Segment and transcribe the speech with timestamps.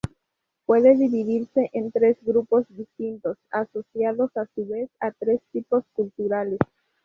[0.65, 6.57] Puede dividirse en tres grupos distintos, asociados a su vez a tres tipos culturales.